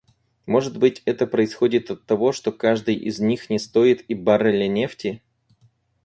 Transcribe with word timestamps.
Может 0.47 0.77
быть, 0.79 1.03
это 1.05 1.27
происходит 1.27 1.91
оттого, 1.91 2.31
что 2.31 2.51
каждый 2.51 2.95
из 2.95 3.19
них 3.19 3.51
не 3.51 3.59
стоит 3.59 4.01
и 4.09 4.15
барреля 4.15 4.67
нефти? 4.67 5.21